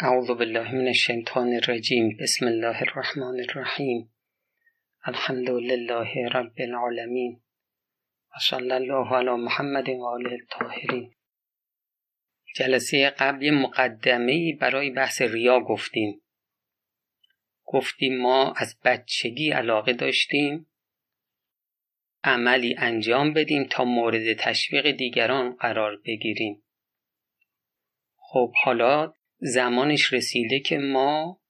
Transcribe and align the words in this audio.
اعوذ 0.00 0.30
بالله 0.30 0.74
من 0.74 0.86
الشیطان 0.86 1.52
الرجیم 1.54 2.16
بسم 2.16 2.46
الله 2.46 2.82
الرحمن 2.82 3.40
الرحیم 3.40 4.12
الحمد 5.04 5.50
لله 5.50 6.28
رب 6.34 6.54
العالمین 6.58 7.40
و 8.30 8.54
الله 8.54 9.16
علی 9.16 9.30
محمد 9.30 9.88
و 9.88 10.04
آله 10.04 10.32
الطاهرین. 10.32 11.14
جلسه 12.56 13.10
قبل 13.10 13.50
مقدمه 13.50 14.56
برای 14.60 14.90
بحث 14.90 15.22
ریا 15.22 15.60
گفتیم. 15.60 16.22
گفتیم 17.64 18.22
ما 18.22 18.52
از 18.56 18.80
بچگی 18.84 19.50
علاقه 19.50 19.92
داشتیم. 19.92 20.66
عملی 22.24 22.74
انجام 22.78 23.32
بدیم 23.32 23.66
تا 23.70 23.84
مورد 23.84 24.32
تشویق 24.32 24.90
دیگران 24.90 25.52
قرار 25.52 25.96
بگیریم. 26.06 26.62
خب 28.16 28.52
حالا 28.64 29.12
زمانش 29.38 30.12
رسیده 30.12 30.60
که 30.60 30.78
ما 30.78 31.40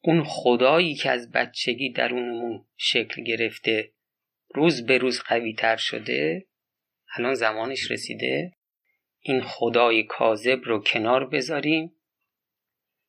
اون 0.00 0.24
خدایی 0.24 0.94
که 0.94 1.10
از 1.10 1.32
بچگی 1.32 1.92
درونمون 1.92 2.66
شکل 2.76 3.22
گرفته 3.22 3.92
روز 4.54 4.86
به 4.86 4.98
روز 4.98 5.20
قوی 5.20 5.54
تر 5.54 5.76
شده 5.76 6.46
الان 7.16 7.34
زمانش 7.34 7.90
رسیده. 7.90 8.52
این 9.20 9.42
خدای 9.42 10.02
کاذب 10.02 10.60
رو 10.64 10.82
کنار 10.82 11.28
بذاریم. 11.28 11.92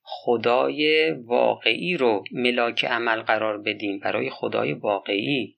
خدای 0.02 1.12
واقعی 1.12 1.98
رو 1.98 2.23
ملاک 2.32 2.86
عمل 2.86 3.22
قرار 3.22 3.58
بدیم 3.58 4.00
برای 4.00 4.30
خدای 4.30 4.73
واقعی. 4.73 5.58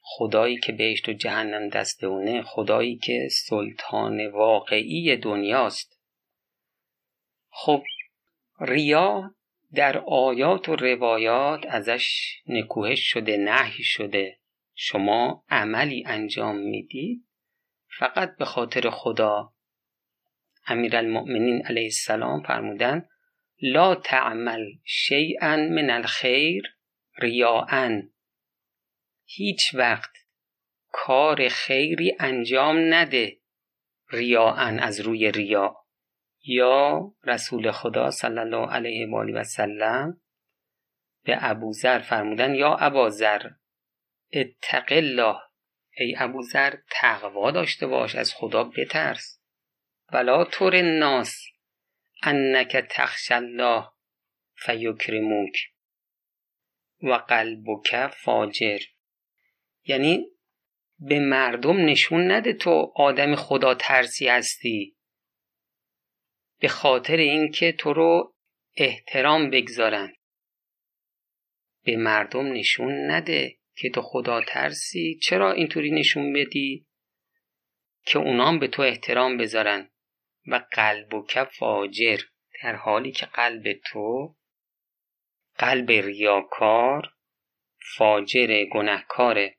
خدایی 0.00 0.58
که 0.58 0.72
بهشت 0.72 1.08
و 1.08 1.12
جهنم 1.12 1.68
دست 1.68 2.04
اونه 2.04 2.42
خدایی 2.42 2.96
که 2.96 3.28
سلطان 3.30 4.26
واقعی 4.26 5.16
دنیاست. 5.16 5.99
خب 7.50 7.82
ریا 8.60 9.34
در 9.74 9.98
آیات 9.98 10.68
و 10.68 10.76
روایات 10.76 11.66
ازش 11.66 12.36
نکوهش 12.46 13.00
شده 13.10 13.36
نهی 13.36 13.84
شده. 13.84 14.38
شما 14.74 15.44
عملی 15.48 16.04
انجام 16.06 16.56
می‌دید 16.56 17.26
فقط 17.98 18.36
به 18.36 18.44
خاطر 18.44 18.90
خدا. 18.90 19.52
امیرالمؤمنین 20.66 21.66
علیه 21.66 21.84
السلام 21.84 22.42
فرمودن 22.42 23.08
لا 23.62 23.94
تعمل 23.94 24.66
شیئا 24.84 25.56
من 25.56 25.90
الخیر 25.90 26.62
ریاء. 27.18 28.00
هیچ 29.24 29.74
وقت 29.74 30.10
کار 30.92 31.48
خیری 31.48 32.16
انجام 32.20 32.94
نده 32.94 33.38
ریاء 34.12 34.78
از 34.80 35.00
روی 35.00 35.32
ریا. 35.32 35.76
یا 36.44 37.12
رسول 37.24 37.70
خدا 37.70 38.10
صلی 38.10 38.38
الله 38.38 38.72
علیه 38.72 39.06
و 39.06 39.16
آله 39.16 39.40
و 39.40 39.44
سلم 39.44 40.20
به 41.24 41.38
ابوذر 41.40 41.98
فرمودن 41.98 42.54
یا 42.54 42.76
ابازر 42.76 43.50
اتق 44.32 44.84
الله. 44.90 45.36
ای 45.96 46.14
ابوذر 46.18 46.74
تقوا 46.90 47.50
داشته 47.50 47.86
باش 47.86 48.14
از 48.14 48.34
خدا 48.34 48.64
بترس. 48.64 49.40
ولا 50.12 50.44
طور 50.44 50.76
الناس 50.76 51.46
انک 52.22 52.76
تخش 52.90 53.32
الله 53.32 53.88
فیکرموک. 54.54 55.56
و 57.02 57.12
قلبک 57.12 58.06
فاجر. 58.06 58.78
یعنی 59.84 60.26
به 60.98 61.18
مردم 61.18 61.84
نشون 61.84 62.32
نده 62.32 62.52
تو 62.52 62.92
آدم 62.96 63.34
خدا 63.34 63.74
ترسی 63.74 64.28
هستی. 64.28 64.99
به 66.60 66.68
خاطر 66.68 67.16
اینکه 67.16 67.72
تو 67.72 67.92
رو 67.92 68.34
احترام 68.76 69.50
بگذارن. 69.50 70.12
به 71.84 71.96
مردم 71.96 72.52
نشون 72.52 73.10
نده 73.10 73.58
که 73.76 73.90
تو 73.90 74.02
خدا 74.02 74.40
ترسی. 74.40 75.18
چرا 75.22 75.52
اینطوری 75.52 75.90
نشون 75.90 76.32
بدی؟ 76.32 76.86
که 78.06 78.18
اونام 78.18 78.58
به 78.58 78.68
تو 78.68 78.82
احترام 78.82 79.36
بذارن. 79.36 79.90
و 80.46 80.64
قلب 80.72 81.14
و 81.14 81.26
کف 81.26 81.56
فاجر. 81.56 82.20
در 82.62 82.74
حالی 82.74 83.12
که 83.12 83.26
قلب 83.26 83.72
تو 83.72 84.36
قلب 85.58 85.90
ریاکار 85.90 87.14
فاجر 87.96 88.64
گنهکاره 88.64 89.56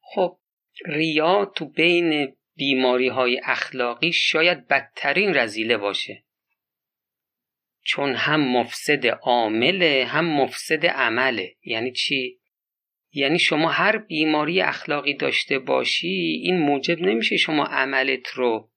خب 0.00 0.38
ریا 0.86 1.44
تو 1.44 1.64
بین 1.64 2.36
بیماری 2.56 3.08
های 3.08 3.40
اخلاقی 3.44 4.12
شاید 4.12 4.68
بدترین 4.68 5.34
رزیله 5.34 5.76
باشه. 5.76 6.24
چون 7.82 8.14
هم 8.14 8.40
مفسد 8.40 9.06
عامله 9.06 10.04
هم 10.08 10.24
مفسد 10.24 10.86
عمله. 10.86 11.56
یعنی 11.64 11.92
چی؟ 11.92 12.40
یعنی 13.12 13.38
شما 13.38 13.68
هر 13.68 13.98
بیماری 13.98 14.60
اخلاقی 14.60 15.14
داشته 15.14 15.58
باشی 15.58 16.40
این 16.42 16.58
موجب 16.58 17.00
نمیشه 17.00 17.36
شما 17.36 17.64
عملت 17.64 18.28
رو 18.28 18.70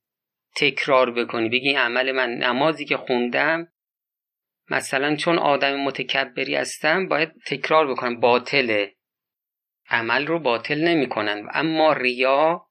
تکرار 0.55 1.11
بکنی. 1.11 1.49
بگی 1.49 1.73
عمل 1.73 2.11
من 2.11 2.29
نمازی 2.29 2.85
که 2.85 2.97
خوندم 2.97 3.67
مثلا 4.69 5.15
چون 5.15 5.38
آدم 5.38 5.75
متکبری 5.79 6.55
هستم 6.55 7.07
باید 7.07 7.31
تکرار 7.45 7.91
بکنم. 7.91 8.19
باطله. 8.19 8.95
عمل 9.89 10.27
رو 10.27 10.39
باطل 10.39 10.88
نمی‌کنن. 10.88 11.47
اما 11.53 11.94
ریا 11.94 12.66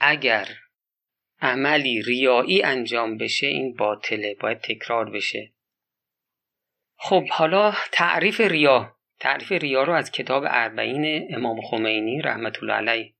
اگر 0.00 0.48
عملی 1.40 2.02
ریایی 2.02 2.62
انجام 2.62 3.16
بشه 3.18 3.46
این 3.46 3.74
باطله 3.74 4.36
باید 4.40 4.60
تکرار 4.60 5.10
بشه. 5.10 5.52
خب 6.96 7.28
حالا 7.28 7.72
تعریف 7.92 8.40
ریا. 8.40 8.96
تعریف 9.20 9.52
ریا 9.52 9.82
رو 9.82 9.92
از 9.92 10.10
کتاب 10.10 10.44
اربعین 10.46 11.34
امام 11.34 11.60
خمینی 11.60 12.20
رحمت 12.20 12.62
الله 12.62 12.74
علیه 12.74 13.14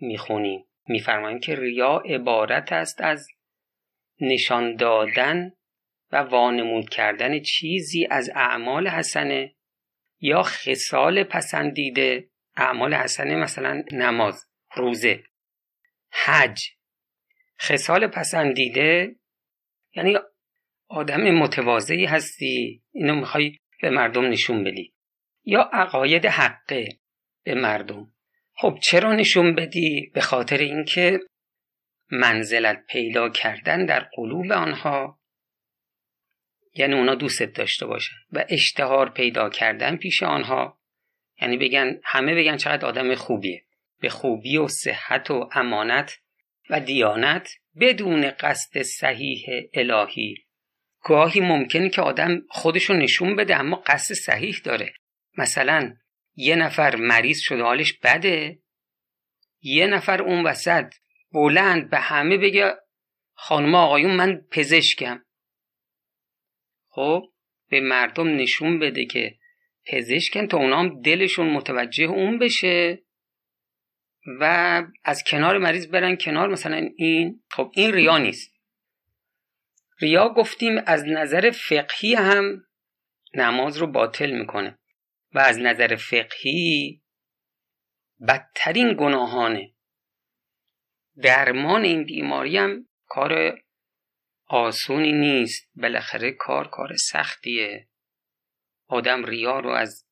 می‌خونیم. 0.00 0.64
میفرماییم 0.86 1.40
که 1.40 1.54
ریا 1.54 1.96
عبارت 1.96 2.72
است 2.72 3.00
از 3.00 3.28
نشان 4.20 4.76
دادن 4.76 5.52
و 6.12 6.16
وانمود 6.16 6.88
کردن 6.88 7.40
چیزی 7.40 8.06
از 8.10 8.30
اعمال 8.34 8.88
حسنه 8.88 9.54
یا 10.20 10.42
خصال 10.42 11.24
پسندیده. 11.24 12.28
اعمال 12.56 12.94
حسنه 12.94 13.36
مثلا 13.36 13.82
نماز 13.92 14.46
روزه. 14.74 15.24
حج. 16.12 16.60
خصال 17.60 18.06
پسندیده 18.06 19.16
یعنی 19.94 20.18
آدم 20.88 21.30
متواضعی 21.30 22.04
هستی 22.04 22.82
اینو 22.92 23.14
می‌خوای 23.14 23.56
به 23.82 23.90
مردم 23.90 24.28
نشون 24.28 24.64
بدی. 24.64 24.94
یا 25.44 25.60
عقاید 25.60 26.26
حقه 26.26 26.88
به 27.44 27.54
مردم. 27.54 28.14
خب 28.54 28.78
چرا 28.82 29.12
نشون 29.12 29.54
بدی؟ 29.54 30.10
به 30.14 30.20
خاطر 30.20 30.58
اینکه 30.58 31.20
منزلت 32.10 32.84
پیدا 32.88 33.28
کردن 33.28 33.86
در 33.86 34.00
قلوب 34.00 34.52
آنها 34.52 35.20
یعنی 36.74 36.94
اونا 36.94 37.14
دوستت 37.14 37.52
داشته 37.52 37.86
باشن 37.86 38.14
و 38.32 38.44
اشتهار 38.48 39.10
پیدا 39.10 39.50
کردن 39.50 39.96
پیش 39.96 40.22
آنها. 40.22 40.78
یعنی 41.40 41.56
بگن 41.56 42.00
همه 42.04 42.34
بگن 42.34 42.56
چقدر 42.56 42.86
آدم 42.86 43.14
خوبیه. 43.14 43.64
به 44.02 44.08
خوبی 44.08 44.56
و 44.56 44.68
صحت 44.68 45.30
و 45.30 45.48
امانت 45.52 46.18
و 46.70 46.80
دیانت 46.80 47.48
بدون 47.80 48.30
قصد 48.30 48.82
صحیح 48.82 49.46
الهی. 49.74 50.34
گاهی 51.02 51.40
ممکنه 51.40 51.88
که 51.88 52.02
آدم 52.02 52.42
خودشو 52.48 52.92
نشون 52.92 53.36
بده 53.36 53.56
اما 53.56 53.76
قصد 53.86 54.14
صحیح 54.14 54.56
داره. 54.64 54.92
مثلا 55.38 55.96
یه 56.34 56.56
نفر 56.56 56.96
مریض 56.96 57.40
شده 57.40 57.62
حالش 57.62 57.92
بده. 57.92 58.58
یه 59.60 59.86
نفر 59.86 60.22
اون 60.22 60.46
وسط 60.46 60.94
بلند 61.32 61.90
به 61.90 61.98
همه 61.98 62.38
بگه 62.38 62.74
خانم 63.34 63.74
آقایون 63.74 64.16
من 64.16 64.46
پزشکم. 64.50 65.24
خب 66.88 67.22
به 67.70 67.80
مردم 67.80 68.36
نشون 68.36 68.78
بده 68.78 69.06
که 69.06 69.38
پزشکن 69.86 70.46
تا 70.46 70.56
اونام 70.56 71.02
دلشون 71.02 71.50
متوجه 71.50 72.04
اون 72.04 72.38
بشه. 72.38 73.02
و 74.26 74.82
از 75.04 75.24
کنار 75.24 75.58
مریض 75.58 75.86
برن 75.86 76.16
کنار. 76.16 76.48
مثلا 76.48 76.90
این 76.96 77.42
خب 77.50 77.72
این 77.74 77.92
ریا 77.92 78.18
نیست. 78.18 78.52
ریا 80.00 80.28
گفتیم 80.28 80.82
از 80.86 81.04
نظر 81.06 81.50
فقهی 81.50 82.14
هم 82.14 82.64
نماز 83.34 83.76
رو 83.76 83.86
باطل 83.86 84.30
می‌کنه 84.30 84.78
و 85.32 85.38
از 85.38 85.58
نظر 85.58 85.96
فقهی 85.96 87.02
بدترین 88.28 88.96
گناهانه. 88.98 89.72
درمان 91.22 91.82
این 91.82 92.04
بیماری 92.04 92.56
هم 92.58 92.88
کار 93.06 93.62
آسونی 94.46 95.12
نیست. 95.12 95.70
بالاخره 95.74 96.32
کار 96.32 96.68
کار 96.68 96.96
سختیه. 96.96 97.88
آدم 98.86 99.24
ریا 99.24 99.60
رو 99.60 99.70
از 99.70 100.06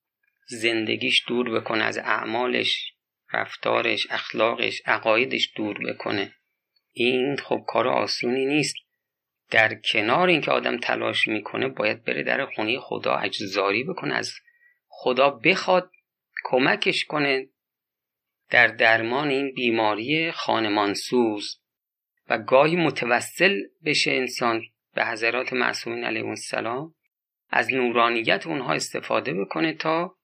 زندگیش 0.49 1.25
دور 1.29 1.61
بکنه 1.61 1.85
از 1.85 1.99
اعمالش. 1.99 2.95
رفتارش 3.32 4.06
اخلاقش 4.11 4.82
عقایدش 4.87 5.53
دور 5.56 5.79
بکنه. 5.88 6.35
این 6.93 7.37
خب 7.37 7.65
کار 7.67 7.88
آسونی 7.88 8.47
نیست. 8.47 8.75
در 9.50 9.75
کنار 9.75 10.29
اینکه 10.29 10.50
آدم 10.50 10.79
تلاش 10.79 11.29
می‌کنه 11.29 11.69
باید 11.69 12.05
بره 12.05 12.23
در 12.23 12.47
خونه 12.47 12.81
خدا 12.81 13.17
اجزاری 13.17 13.85
بکنه. 13.85 14.15
از 14.15 14.32
خدا 14.88 15.31
بخواد 15.31 15.91
کمکش 16.44 17.05
کنه 17.05 17.49
در 18.50 18.67
درمان 18.67 19.29
این 19.29 19.55
بیماری 19.55 20.33
خانمانسوز 20.33 21.61
و 22.29 22.38
گاهی 22.38 22.76
متوسل 22.76 23.61
بشه 23.85 24.11
انسان 24.11 24.62
به 24.94 25.06
حضرات 25.06 25.53
معصومین 25.53 26.05
علیه 26.05 26.26
السلام 26.26 26.94
از 27.49 27.73
نورانیت 27.73 28.47
اونها 28.47 28.73
استفاده 28.73 29.35
بکنه 29.35 29.73
تا 29.73 30.17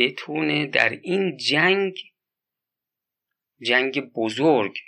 بتونه 0.00 0.66
در 0.66 0.88
این 0.88 1.36
جنگ 1.36 1.94
جنگ 3.66 4.00
بزرگ 4.00 4.78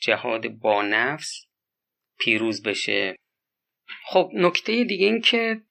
جهاد 0.00 0.48
با 0.48 0.82
نفس 0.82 1.46
پیروز 2.20 2.62
بشه. 2.62 3.16
خب 4.04 4.30
نکته 4.34 4.84
دیگه 4.84 5.06
این 5.06 5.20
که 5.20 5.62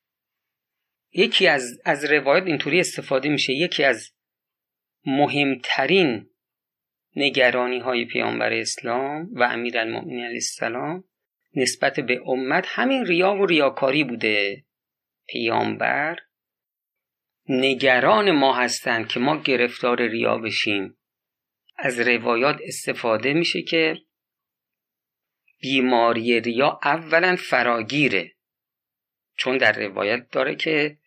یکی 1.11 1.47
از 1.47 1.79
از 1.85 2.05
روایت 2.05 2.43
اینطوری 2.43 2.79
استفاده 2.79 3.29
میشه. 3.29 3.53
یکی 3.53 3.83
از 3.83 4.13
مهمترین 5.05 6.29
نگرانی 7.15 7.79
های 7.79 8.05
پیامبر 8.05 8.53
اسلام 8.53 9.29
و 9.33 9.43
امیر 9.43 9.77
المؤمنین 9.77 10.19
علیه 10.19 10.33
السلام 10.33 11.03
نسبت 11.55 11.99
به 11.99 12.21
امت 12.25 12.65
همین 12.67 13.05
ریا 13.05 13.35
و 13.35 13.45
ریاکاری 13.45 14.03
بوده. 14.03 14.65
پیامبر 15.29 16.26
نگران 17.49 18.31
ما 18.31 18.55
هستند 18.55 19.07
که 19.07 19.19
ما 19.19 19.37
گرفتار 19.37 20.07
ریا 20.07 20.37
بشیم. 20.37 20.97
از 21.77 21.99
روایات 21.99 22.59
استفاده 22.63 23.33
میشه 23.33 23.61
که 23.61 23.97
بیماری 25.61 26.39
ریا 26.39 26.79
اولا 26.83 27.35
فراگیره. 27.35 28.31
چون 29.37 29.57
در 29.57 29.71
روایت 29.71 30.29
داره 30.29 30.55
که 30.55 30.97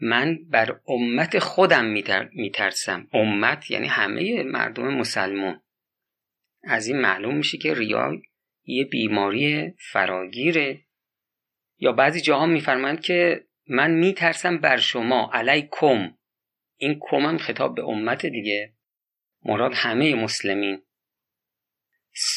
من 0.00 0.38
بر 0.44 0.80
امت 0.88 1.38
خودم 1.38 1.84
میترسم. 2.32 3.08
امت 3.12 3.70
یعنی 3.70 3.86
همه 3.86 4.42
مردم 4.42 4.94
مسلمان 4.94 5.62
از 6.62 6.86
این 6.86 7.00
معلوم 7.00 7.36
میشه 7.36 7.58
که 7.58 7.74
ریا 7.74 8.12
یه 8.64 8.84
بیماری 8.84 9.74
فراگیره. 9.92 10.84
یا 11.78 11.92
بعضی 11.92 12.20
جاها 12.20 12.46
میفرمایند 12.46 13.00
که 13.00 13.47
من 13.68 13.90
میترسم 13.90 14.58
بر 14.58 14.76
شما 14.76 15.30
علیکم. 15.32 16.14
این 16.76 16.98
کم 17.00 17.26
هم 17.26 17.38
خطاب 17.38 17.74
به 17.74 17.84
امت 17.84 18.26
دیگه. 18.26 18.74
مراد 19.44 19.72
همه 19.74 20.14
مسلمین. 20.14 20.82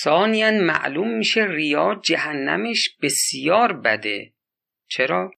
ثانیا 0.01 0.51
معلوم 0.51 1.17
میشه 1.17 1.45
ریا 1.49 2.01
جهنمش 2.03 2.97
بسیار 3.01 3.73
بده. 3.73 4.33
چرا؟ 4.87 5.31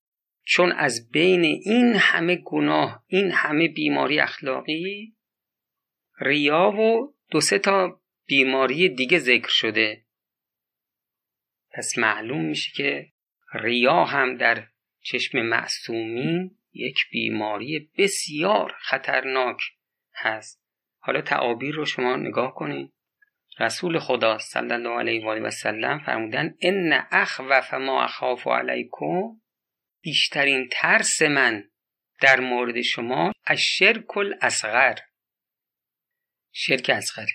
چون 0.46 0.72
از 0.72 1.12
بین 1.12 1.44
این 1.44 1.96
همه 1.96 2.36
گناه 2.36 3.04
این 3.08 3.32
همه 3.32 3.68
بیماری 3.68 4.20
اخلاقی 4.20 5.16
ریا 6.20 6.72
و 6.72 7.14
دو 7.30 7.42
سه 7.42 7.60
تا 7.60 8.02
بیماری 8.26 8.90
دیگه 8.90 9.20
ذکر 9.20 9.50
شده. 9.50 10.06
پس 11.72 11.98
معلوم 11.98 12.46
میشه 12.46 12.72
که 12.76 13.12
ریا 13.54 14.06
هم 14.06 14.38
در 14.38 14.68
چشم 15.04 15.42
معصومین 15.42 16.58
یک 16.74 16.98
بیماری 17.12 17.92
بسیار 17.98 18.76
خطرناک 18.80 19.58
هست. 20.16 20.64
حالا 21.00 21.22
تعابیر 21.22 21.76
رو 21.76 21.86
شما 21.86 22.16
نگاه 22.16 22.54
کنید. 22.54 22.94
رسول 23.60 24.00
خدا 24.00 24.38
صلی 24.38 24.72
الله 24.72 25.00
علیه 25.00 25.26
و 25.26 25.30
آله 25.30 25.42
و 25.42 25.52
سلم 25.52 26.00
فرمودن 26.00 26.56
ان 26.62 27.06
اخوف 27.12 27.74
ما 27.74 28.04
اخاف 28.04 28.48
علیکم. 28.48 29.42
بیشترین 30.02 30.70
ترس 30.72 31.22
من 31.22 31.64
در 32.22 32.40
مورد 32.40 32.82
شما 32.82 33.32
از 33.46 33.60
شرک 33.60 34.18
الاصغر. 34.18 34.96
شرک 36.52 36.90
اصغر. 36.90 37.28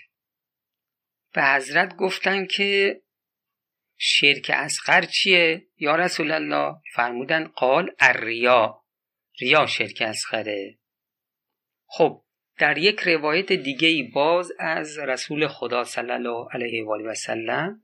و 1.35 1.55
حضرت 1.55 1.95
گفتن 1.95 2.45
که 2.45 3.01
شرک 4.01 4.51
اصغر 4.53 5.01
چیه؟ 5.01 5.67
یا 5.77 5.95
رسول 5.95 6.31
الله؟ 6.31 6.75
فرمودن 6.93 7.47
قال 7.47 7.91
الریا. 7.99 8.83
ریا 9.41 9.65
شرک 9.65 10.01
اصغره. 10.01 10.79
خب 11.85 12.23
در 12.57 12.77
یک 12.77 12.99
روایت 12.99 13.53
دیگه 13.53 13.87
ای 13.87 14.03
باز 14.03 14.51
از 14.59 14.99
رسول 14.99 15.47
خدا 15.47 15.83
صلی 15.83 16.11
الله 16.11 16.47
علیه 16.53 16.83
و 16.83 16.91
آله 16.91 17.03
و 17.03 17.13
سلم 17.13 17.83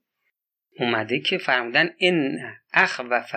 اومده 0.79 1.19
که 1.19 1.37
فرمودن 1.37 1.95
ان 1.99 2.39
اخوف 2.73 3.35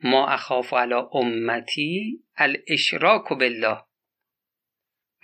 ما 0.00 0.28
اخاف 0.28 0.72
علی 0.72 0.94
امتی 1.12 2.24
الاشراک 2.36 3.28
بالله. 3.28 3.82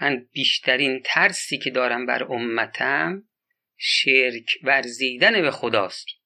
من 0.00 0.28
بیشترین 0.32 1.02
ترسی 1.04 1.58
که 1.58 1.70
دارم 1.70 2.06
بر 2.06 2.24
امتم 2.24 3.28
شرک 3.76 4.50
ورزیدن 4.62 5.42
به 5.42 5.50
خداست. 5.50 6.17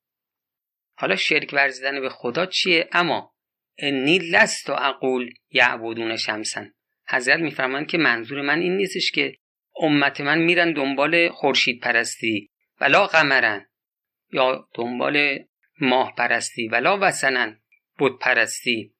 حالا 1.02 1.16
شرک 1.16 1.50
ورزیدن 1.52 2.00
به 2.00 2.08
خدا 2.08 2.46
چیه؟ 2.46 2.88
اما 2.92 3.34
انی 3.78 4.18
لست 4.18 4.70
و 4.70 4.72
اقول 4.72 5.34
یعبودون 5.50 6.16
شمسن. 6.16 6.72
حضرت 7.08 7.38
میفرمایند 7.38 7.88
که 7.88 7.98
منظور 7.98 8.42
من 8.42 8.58
این 8.58 8.76
نیستش 8.76 9.12
که 9.12 9.36
امت 9.80 10.20
من 10.20 10.38
میرن 10.38 10.72
دنبال 10.72 11.28
خورشید 11.28 11.80
پرستی 11.80 12.50
ولا 12.80 13.06
قمرن 13.06 13.66
یا 14.32 14.68
دنبال 14.74 15.38
ماه 15.80 16.14
پرستی 16.14 16.68
ولا 16.68 16.98
وسنن 17.00 17.62
بود 17.98 18.18
پرستی. 18.18 18.94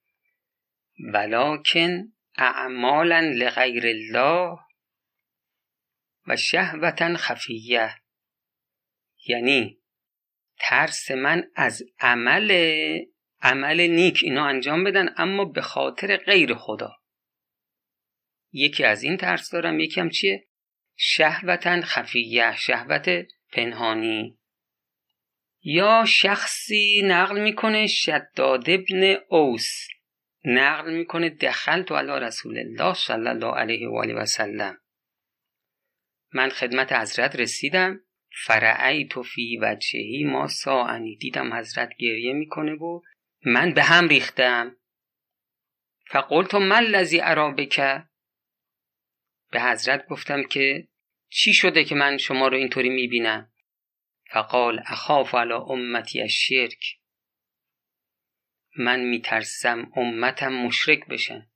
ولکن 1.13 2.13
اعمالا 2.37 3.19
لغیر 3.19 3.87
الله 3.87 4.57
و 6.27 6.37
شهوتا 6.37 7.13
خفیه. 7.17 7.95
یعنی 9.27 9.82
ترس 10.69 11.11
من 11.11 11.43
از 11.55 11.83
عمل 11.99 12.51
عمل 13.41 13.81
نیک 13.81 14.19
اینا 14.23 14.45
انجام 14.45 14.83
بدن 14.83 15.09
اما 15.17 15.45
به 15.45 15.61
خاطر 15.61 16.17
غیر 16.17 16.53
خدا. 16.53 16.91
یکی 18.51 18.83
از 18.83 19.03
این 19.03 19.17
ترس 19.17 19.51
دارم 19.51 19.79
یکی 19.79 20.01
هم 20.01 20.09
چیه؟ 20.09 20.47
شهوتا 20.95 21.81
خفیه 21.81 22.55
شهوت 22.55 23.09
پنهانی. 23.51 24.39
یا 25.63 26.05
شخصی 26.07 27.01
نقل 27.05 27.39
می‌کنه 27.39 27.87
شداد 27.87 28.69
ابن 28.69 29.15
اوس. 29.29 29.87
نقل 30.45 30.93
می‌کنه 30.93 31.29
دخل 31.29 31.83
تو 31.83 31.95
علی 31.95 32.25
رسول 32.25 32.57
الله 32.57 32.93
صلی 32.93 33.27
الله 33.27 33.55
علیه 33.55 33.89
و 33.89 33.97
آله 33.97 34.13
و 34.13 34.25
سلم. 34.25 34.77
من 36.33 36.49
خدمت 36.49 36.93
حضرت 36.93 37.35
رسیدم. 37.35 37.99
فرعی 38.35 39.07
تو 39.07 39.23
فی 39.23 39.57
وجهی 39.61 40.23
ما 40.23 40.47
ساعنی. 40.47 41.15
دیدم 41.15 41.53
حضرت 41.53 41.89
گریه 41.99 42.33
می‌کنه 42.33 42.73
و 42.73 43.01
من 43.45 43.73
به 43.73 43.83
هم 43.83 44.07
ریختم. 44.07 44.75
فقلت 46.07 46.55
من 46.55 46.83
لذی 46.83 47.17
عرابکه 47.17 48.03
به 49.51 49.61
حضرت 49.61 50.07
گفتم 50.07 50.43
که 50.43 50.87
چی 51.29 51.53
شده 51.53 51.83
که 51.83 51.95
من 51.95 52.17
شما 52.17 52.47
رو 52.47 52.57
اینطوری 52.57 52.89
می‌بینم؟ 52.89 53.51
فقال 54.31 54.83
اخاف 54.85 55.35
علی 55.35 55.53
امتی 55.53 56.21
الشرک. 56.21 56.99
من 58.77 58.99
میترسم 58.99 59.91
امتم 59.95 60.53
مشرک 60.53 61.07
بشن. 61.07 61.49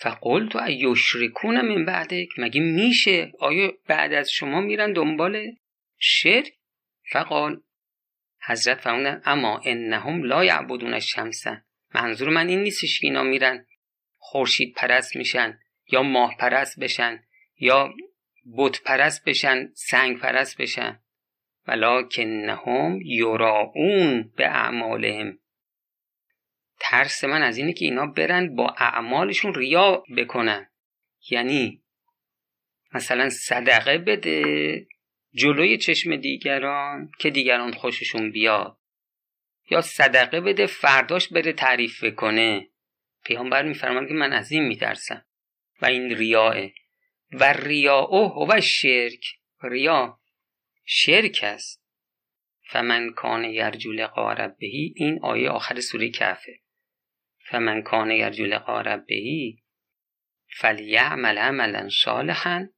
فقلت 0.00 0.56
ایشرکون 0.56 1.60
من 1.60 1.84
بعدک؟ 1.84 2.28
مگه 2.38 2.60
میشه؟ 2.60 3.32
آیا 3.38 3.72
بعد 3.88 4.12
از 4.12 4.30
شما 4.30 4.60
میرن 4.60 4.92
دنبال 4.92 5.56
شرک. 6.06 6.52
فقال 7.12 7.60
حضرت 8.46 8.80
فرمودن 8.80 9.22
اما 9.24 9.60
انهم 9.64 10.24
لا 10.24 10.44
یعبدون 10.44 10.94
الشمس. 10.94 11.44
منظور 11.94 12.28
من 12.28 12.48
این 12.48 12.62
نیستش 12.62 13.00
که 13.00 13.06
اینا 13.06 13.22
میرن 13.22 13.66
خورشید 14.16 14.74
پرست 14.76 15.16
میشن 15.16 15.58
یا 15.92 16.02
ماه 16.02 16.36
پرست 16.36 16.80
بشن 16.80 17.24
یا 17.58 17.94
بت 18.56 18.82
پرست 18.82 19.24
بشن 19.24 19.72
سنگ 19.74 20.18
پرست 20.18 20.56
بشن. 20.56 21.00
ولکنهم 21.66 23.00
یراعون 23.04 24.32
به 24.36 24.46
اعمالهم. 24.46 25.38
ترس 26.80 27.24
من 27.24 27.42
از 27.42 27.56
اینه 27.58 27.72
که 27.72 27.84
اینا 27.84 28.06
برن 28.06 28.54
با 28.54 28.74
اعمالشون 28.78 29.54
ریا 29.54 30.04
بکنن. 30.16 30.70
یعنی 31.30 31.82
مثلا 32.94 33.28
صدقه 33.28 33.98
بده 33.98 34.86
جلوی 35.34 35.78
چشم 35.78 36.16
دیگران 36.16 37.12
که 37.18 37.30
دیگران 37.30 37.72
خوششون 37.72 38.30
بیاد. 38.30 38.78
یا 39.70 39.80
صدقه 39.80 40.40
بده 40.40 40.66
فرداش 40.66 41.28
بره 41.28 41.52
تعریف 41.52 42.04
کنه. 42.04 42.68
پیامبر 43.24 43.62
میفرمان 43.62 44.08
که 44.08 44.14
من 44.14 44.32
از 44.32 44.52
این 44.52 44.64
میترسم. 44.64 45.24
و 45.82 45.86
این 45.86 46.16
ریاه 46.16 46.56
و 47.32 47.54
او 47.88 48.28
هو 48.28 48.60
شرک 48.60 49.24
ریا 49.62 50.20
شرک 50.84 51.40
است. 51.42 51.84
فمن 52.62 53.12
کان 53.12 53.44
یرجو 53.44 53.92
لقاء 53.92 54.34
ربهی 54.34 54.94
این 54.96 55.18
آیه 55.22 55.50
آخر 55.50 55.80
سوره 55.80 56.10
کهفه. 56.10 56.60
فمن 57.50 57.82
کان 57.82 58.10
یرجو 58.10 58.44
لقاء 58.44 58.82
ربهی 58.82 59.62
فلیعمل 60.56 61.38
عملا 61.38 61.88
صالحا. 61.88 62.68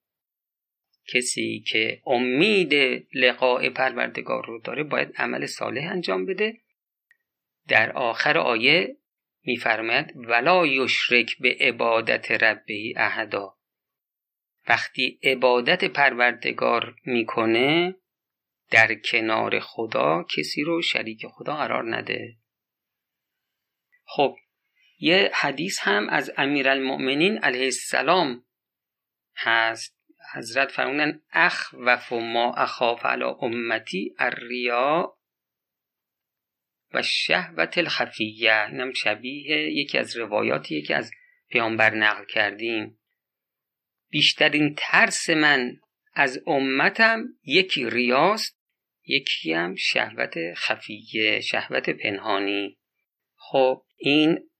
کسی 1.09 1.65
که 1.67 2.03
امید 2.07 2.75
لقاء 3.15 3.71
پروردگار 3.71 4.47
رو 4.47 4.61
داره 4.61 4.83
باید 4.83 5.13
عمل 5.17 5.47
صالح 5.47 5.91
انجام 5.91 6.27
بده. 6.27 6.61
در 7.69 7.93
آخر 7.93 8.39
آیه 8.39 8.97
میفرماید 9.43 10.13
ولا 10.17 10.67
یشرک 10.67 11.39
به 11.39 11.57
عبادت 11.61 12.31
ربهی 12.31 12.95
احدا. 12.97 13.57
وقتی 14.69 15.21
عبادت 15.23 15.85
پروردگار 15.85 16.97
می‌کنه 17.05 17.95
در 18.71 18.95
کنار 18.95 19.61
خدا 19.61 20.23
کسی 20.37 20.63
رو 20.63 20.83
شریک 20.83 21.27
خدا 21.27 21.57
قرار 21.57 21.97
نده. 21.97 22.37
خب 24.05 24.37
یه 24.99 25.31
حدیث 25.35 25.79
هم 25.81 26.09
از 26.09 26.33
امیرالمؤمنین 26.37 27.39
علیه 27.39 27.65
السلام 27.65 28.45
هست. 29.37 29.96
حضرت 30.35 30.73
فرمودن 30.73 31.21
اخ 31.33 31.75
و 31.79 32.15
ما 32.21 32.55
اخاف 32.55 33.07
علی 33.07 33.25
امتی 33.25 34.15
الریا 34.19 35.17
و 36.95 37.03
شهوت 37.03 37.79
الخفیه. 37.79 38.67
اینم 38.71 38.93
شبیه 38.93 39.57
یکی 39.73 39.99
از 39.99 40.17
روایاتی 40.17 40.83
که 40.83 40.97
از 40.97 41.11
پیامبر 41.49 41.95
نقل 41.95 42.25
کردیم. 42.25 42.99
بیشترین 44.11 44.75
ترس 44.79 45.31
من 45.31 45.77
از 46.15 46.43
امتم 46.47 47.25
یکی 47.45 47.91
ریاست 47.91 48.61
یکی 49.07 49.53
هم 49.53 49.75
شهوت 49.75 50.35
خفیه 50.55 51.41
شهوت 51.41 51.91
پنهانی. 51.91 52.79
خب 53.37 53.85
این 53.97 54.51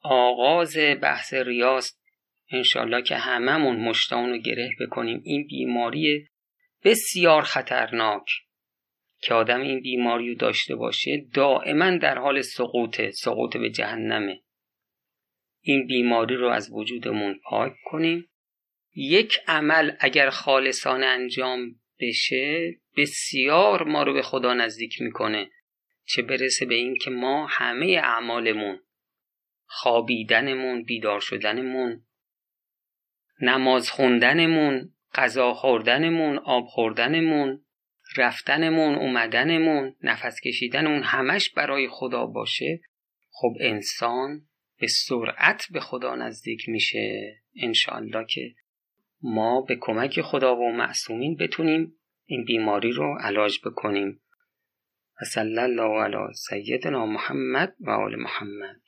آغاز 0.00 0.76
بحث 0.76 1.34
ریاست 1.34 1.97
انشالله 2.50 3.02
که 3.02 3.16
هممون 3.16 3.76
مشتاق 3.76 4.26
رو 4.26 4.38
گره 4.38 4.70
بکنیم. 4.80 5.20
این 5.24 5.46
بیماری 5.46 6.28
بسیار 6.84 7.42
خطرناک. 7.42 8.24
که 9.20 9.34
آدم 9.34 9.60
این 9.60 9.80
بیماری 9.80 10.28
رو 10.28 10.34
داشته 10.34 10.74
باشه 10.74 11.26
دائما 11.34 11.96
در 11.96 12.18
حال 12.18 12.42
سقوط 12.42 13.10
سقوط 13.10 13.56
به 13.56 13.70
جهنمه. 13.70 14.40
این 15.60 15.86
بیماری 15.86 16.36
رو 16.36 16.48
از 16.48 16.70
وجودمون 16.72 17.40
پاک 17.44 17.72
کنیم. 17.84 18.28
یک 18.94 19.38
عمل 19.46 19.92
اگر 20.00 20.30
خالصانه 20.30 21.06
انجام 21.06 21.80
بشه 22.00 22.74
بسیار 22.96 23.84
ما 23.84 24.02
رو 24.02 24.12
به 24.12 24.22
خدا 24.22 24.54
نزدیک 24.54 25.00
می‌کنه. 25.00 25.50
چه 26.04 26.22
برسه 26.22 26.66
به 26.66 26.74
این 26.74 26.94
که 26.94 27.10
ما 27.10 27.46
همه 27.46 27.86
اعمالمون 27.86 28.80
خوابیدنمون 29.66 30.82
بیدار 30.82 31.20
شدنمون 31.20 32.04
نماز 33.40 33.90
خوندنمون 33.90 34.92
غذا 35.14 35.54
خوردنمون 35.54 36.38
آب 36.38 36.64
خوردنمون 36.66 37.64
رفتنمون 38.16 38.94
اومدنمون 38.94 39.96
نفس 40.02 40.40
کشیدنمون 40.40 41.02
همش 41.02 41.50
برای 41.50 41.88
خدا 41.88 42.26
باشه. 42.26 42.80
خب 43.30 43.52
انسان 43.60 44.46
به 44.80 44.86
سرعت 44.86 45.66
به 45.72 45.80
خدا 45.80 46.14
نزدیک 46.14 46.68
میشه. 46.68 47.34
انشاءالله 47.56 48.26
که 48.30 48.54
ما 49.22 49.60
به 49.60 49.76
کمک 49.80 50.20
خدا 50.20 50.56
و 50.56 50.72
معصومین 50.72 51.36
بتونیم 51.36 51.94
این 52.26 52.44
بیماری 52.44 52.92
رو 52.92 53.18
علاج 53.20 53.58
بکنیم. 53.64 54.20
و 55.22 55.24
صلی 55.24 55.58
الله 55.58 56.02
علی 56.02 56.34
سیدنا 56.34 57.06
محمد 57.06 57.74
و 57.80 57.90
آل 57.90 58.16
محمد. 58.16 58.80